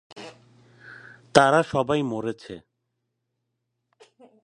তারা 1.35 1.59
সবাই 1.63 2.01
মরেছে। 2.03 2.55